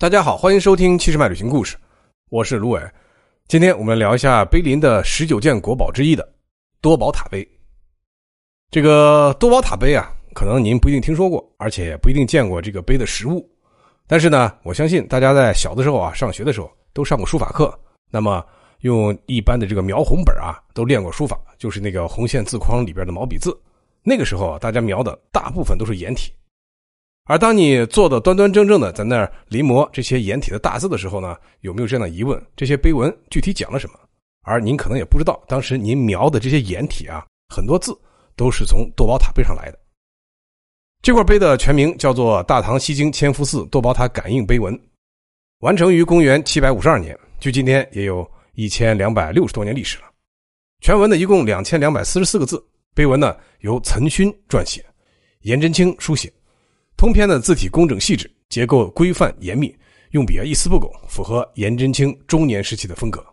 [0.00, 1.76] 大家好，欢迎收听七十迈旅行故事，
[2.30, 2.80] 我是卢伟。
[3.48, 6.26] 今天我们聊一下碑林的十九件国宝之一的
[6.80, 7.46] 多宝塔碑。
[8.70, 13.46] 这个多宝塔碑啊，可能您不一定听说过，而且不一定见过这个碑的实物。
[14.06, 17.78] 但是呢，我相信大家在小的时候啊，上学的时候都上过书法课，
[18.10, 18.42] 那么
[18.78, 23.54] 用一般的这个描红本啊，都练过书法，就是那个红线字框里边的毛笔字。
[24.02, 26.32] 那个时候啊，大家描的大部分都是颜体。
[27.30, 32.44] 而当你坐的端端正正的在那儿临摹这些颜体的大字的时候呢，有没有这样的疑问？
[32.56, 33.94] 这些碑文具体讲了什么？
[34.42, 37.24] 而您可能也不知道，当时您描的这些颜体啊，
[37.54, 37.96] 很多字
[38.34, 39.78] 都是从多宝塔碑上来的。
[41.02, 44.76] 这块碑的全名叫做《大唐西京千福寺多宝塔感应碑文》，
[45.60, 50.04] 完成于公元七百五十二年，距今天也有一千两百六十多年历史了。
[50.80, 52.60] 全文呢一共两千两百四十四个字，
[52.92, 54.84] 碑文呢由岑勋撰写，
[55.42, 56.28] 颜真卿书写。
[57.00, 59.74] 通篇的字体工整细致，结构规范严密，
[60.10, 63.24] 用笔啊一丝不苟，符合颜真卿中年时期的风格。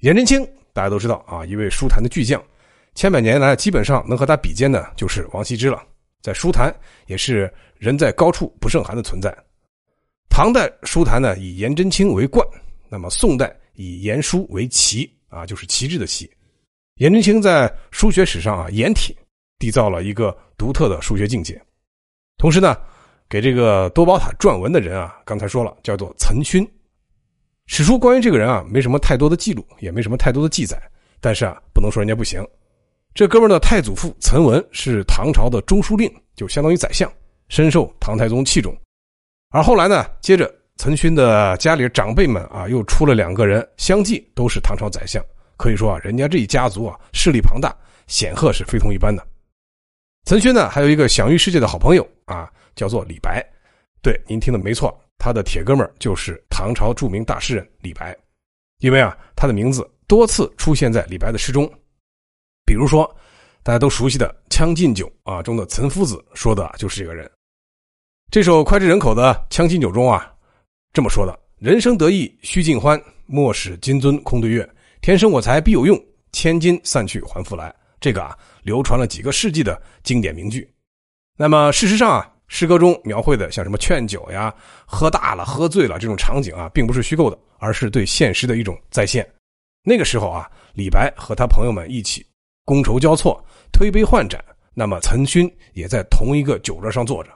[0.00, 2.42] 颜真卿大家都知道啊，一位书坛的巨匠，
[2.94, 5.82] 千百年来基本上能和他比肩的就是王羲之了，
[6.22, 6.74] 在书坛
[7.06, 9.30] 也是人在高处不胜寒的存在。
[10.30, 12.42] 唐代书坛呢以颜真卿为冠，
[12.88, 16.30] 那么宋代以颜书为旗啊，就是旗帜的旗。
[16.94, 19.14] 颜真卿在书学史上啊，颜体
[19.58, 21.60] 缔造了一个独特的数学境界。
[22.44, 22.76] 同时呢，
[23.26, 26.62] 给这个多宝塔撰文的人啊，刚才说了，叫做岑勋。
[27.64, 30.78] 史书关于这个人啊，没什么太多的记录，也没什么太多的记载。
[31.22, 32.46] 但是啊，不能说人家不行。
[33.14, 37.10] 这哥们的太祖父岑文是唐朝的中书令，就相当于宰相，
[37.48, 38.76] 深受唐太宗器重。
[39.48, 45.24] 而后来呢，接着岑勋的家里长辈们啊，又出了两个人，相继都是唐朝宰相。
[45.56, 47.74] 可以说啊，人家这一家族啊，势力庞大，
[48.06, 49.26] 显赫是非同一般的。
[50.26, 53.44] 岑勋呢，还有一个享誉世界的好朋友啊，叫做李白。
[54.02, 58.16] 对，您听的没错，他的铁哥们就是唐朝著名大诗人李白。
[58.80, 61.70] 因为啊，他的名字多次出现在李白的诗中，
[62.66, 63.04] 比如说
[63.62, 67.30] 大家都熟悉的《将进酒》啊中的岑夫子说的就是这个人。
[68.30, 70.34] 这首脍炙人口的《将进酒》中啊，
[70.92, 74.68] 这么说的：“人生得意须尽欢，莫使金樽空对月。
[75.00, 75.98] 天生我材必有用，
[76.32, 80.68] 千金散去还复来。”这个啊，流传了几个世纪的经典名句。
[81.36, 84.54] 那么事实上啊，诗歌中描绘的像什么劝酒呀、
[84.86, 89.28] 喝大了、喝醉了这种场景啊，并不是虚构的，而是对现实的一种再现。
[89.82, 92.24] 那个时候啊，李白和他朋友们一起
[92.66, 94.42] 觥筹交错、推杯换盏，
[94.74, 97.30] 那么岑勋也在同一个酒桌上坐着。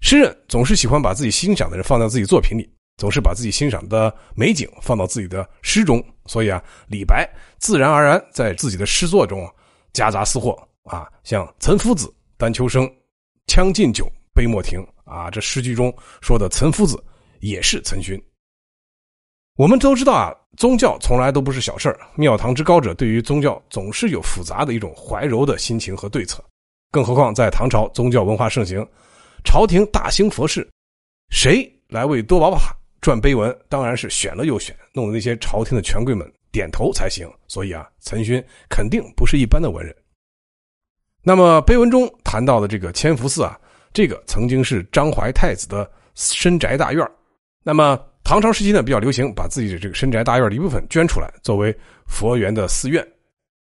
[0.00, 6.04] 诗人总是喜欢把自己欣赏的人放在自己作品里，总是把自己欣赏的美景放到自己的诗中。
[6.26, 9.48] 所以啊，李白自然而然在自己的诗作中
[9.92, 12.92] 夹杂私货啊，像“岑夫子，丹丘生，
[13.46, 14.04] 将进酒，
[14.34, 17.00] 杯莫停”啊，这诗句中说的岑夫子
[17.38, 18.20] 也是岑勋。
[19.54, 26.42] 我们都知道啊，宗教从来都不是小事儿，庙堂之高者对于宗教总是有复杂的一种怀柔的心情和对策，
[26.90, 28.84] 更何况在唐朝宗教文化盛行，
[29.44, 30.68] 朝廷大兴佛事，
[31.30, 32.74] 谁来为多宝塔？
[33.00, 37.24] 撰碑文当然是选了又选，弄得那些朝廷的权贵们点头才行。
[37.46, 39.94] 所以啊，岑勋肯定不是一般的文人。
[41.22, 43.58] 那么碑文中谈到的这个千福寺啊，
[43.92, 47.08] 这个曾经是张怀太子的深宅大院。
[47.62, 53.06] 那么唐朝时期呢，比较流行把自己的这个深宅大院的一部分捐出来，作为佛缘的寺院。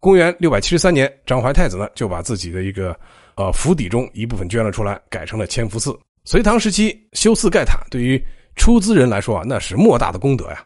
[0.00, 2.98] 公元六百七十三年，张怀太子呢就把自己的一个
[3.36, 5.98] 呃府邸中一部分捐了出来，改成了千福寺。
[6.24, 8.22] 隋唐时期修寺盖塔，对于
[8.56, 10.64] 出资人来说啊，那是莫大的功德呀！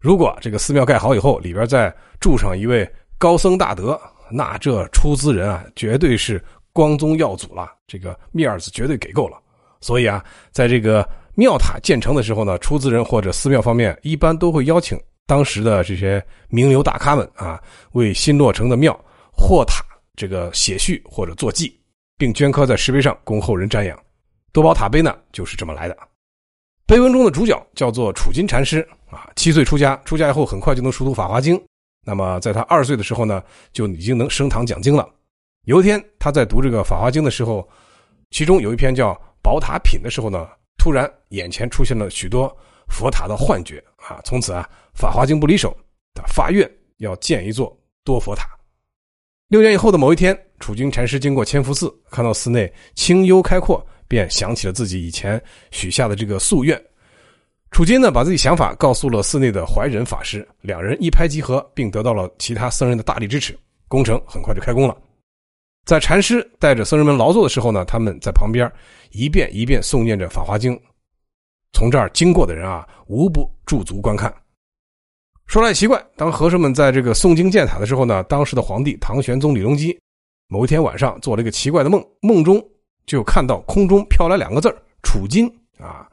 [0.00, 2.88] 如果这个寺庙盖好以后，里边再住上一位
[3.18, 4.00] 高僧大德，
[4.32, 9.38] 那这出资人啊，绝对是光宗耀祖了，这个面子绝对给够了。
[9.80, 17.60] 所以啊，在这个庙塔建成的时候呢，出资人或者寺庙方面一般都会邀请当时的这些名流大咖们啊，
[17.92, 18.98] 为新落成的庙
[19.32, 19.84] 或塔
[20.16, 21.78] 这个写序或者作记，
[22.16, 23.98] 并镌刻在石碑上供后人瞻仰。
[24.52, 25.96] 多宝塔碑呢，就是这么来的。
[26.86, 31.56] 碑文中的主角叫做楚金禅师啊，七岁出家，出家以后很快就能熟读《法华经》。
[32.04, 35.08] 那么在他二岁的时候呢，就已经能升堂讲经了。
[35.64, 37.68] 有一天他在读这个《法华经》的时候，
[38.30, 39.12] 其中有一篇叫
[39.42, 42.54] 《宝塔品》的时候呢，突然眼前出现了许多
[42.88, 44.20] 佛塔的幻觉啊！
[44.24, 44.68] 从此啊，
[44.98, 45.76] 《法华经》不离手，
[46.14, 46.68] 他发愿
[46.98, 48.48] 要建一座多佛塔。
[49.48, 53.84] 六年以后的某一天，楚金禅师经过千佛寺，看到寺内清幽开阔。
[54.08, 56.78] 便想起了自己以前许下的这个夙愿，
[57.72, 63.58] 楚金呢把自己想法告诉了寺内的怀仁法师，两人一拍即合，并得到了其他僧人的大力支持，
[63.88, 64.94] 工程很快就开工了。
[65.86, 68.70] 在禅师带着僧人们劳作的时候呢，他们在旁边
[69.10, 70.76] 一遍一遍诵念着《法华经》。
[71.72, 74.32] 从这儿经过的人啊，无不驻足观看。
[75.46, 79.98] 说来奇怪，当和尚们在这个诵经建塔的时候呢，当时的皇帝唐玄宗李隆基，
[80.46, 82.62] 某一天晚上做了一个奇怪的梦，梦中
[83.06, 86.06] 就看到空中飘来两个字儿“储金”啊。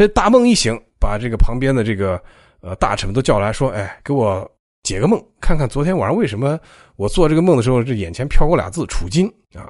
[0.00, 2.18] 这大梦一醒，把这个旁边的这个
[2.62, 4.50] 呃大臣们都叫来说：“哎，给我
[4.82, 6.58] 解个梦，看看昨天晚上为什么
[6.96, 9.68] 我做这个梦的时候，这眼前飘过俩字‘储金’啊。”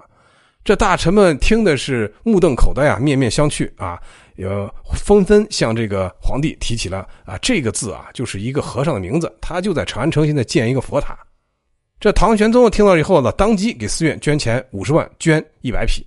[0.62, 4.00] 这大臣们听的是目瞪口呆啊，面面相觑啊，
[4.36, 4.46] 也
[4.94, 11.18] 纷纷向这个皇帝提起了啊，这个字啊，就是一个和尚的名字，他就在长安城现在建一个佛塔。
[11.98, 16.06] 这唐玄宗听到以后呢，当即给寺院捐钱五十万，捐一百匹。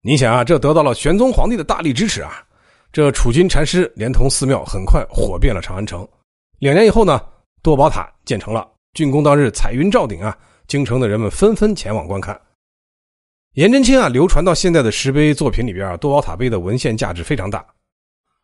[0.00, 2.42] 你想啊，这得到了玄宗皇帝的大力支持啊，
[2.92, 6.06] 这楚金禅师连同寺庙很快火遍了长安城。
[6.58, 7.18] 两年以后呢，
[7.62, 10.36] 多宝塔建成了，竣工当日彩云罩顶啊，
[10.68, 12.38] 京城的人们纷纷前往观看。
[13.54, 17.64] 颜真卿啊，流传到现在的石碑作品里边啊，多宝塔碑的文献价值非常大。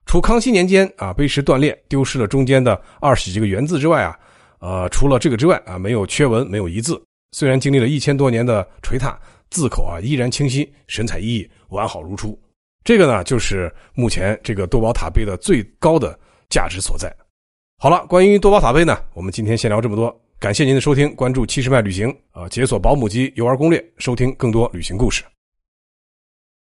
[0.06, 4.18] 除康熙年间啊，碑石断裂，丢失了中间的二十几个元字之外啊，
[4.60, 6.98] 呃，除了这个之外啊，没有缺文，没有一字。
[7.32, 12.38] 虽然经历了一千多年的捶踏，字口啊依然清晰，神采奕奕，完好如初。
[12.84, 17.14] 这个呢，就是目前这个多宝塔碑的最高的价值所在。
[17.78, 20.20] 好了，关于多宝塔碑呢，我们今天先聊这么多。
[20.40, 25.22] 感谢您的收听，关注七十迈旅行啊，解锁保姆级游玩攻略，收听更多旅行故事。